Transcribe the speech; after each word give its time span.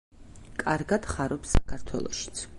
კარგად 0.63 1.05
ხარობს 1.13 1.55
საქართველოშიც. 1.59 2.47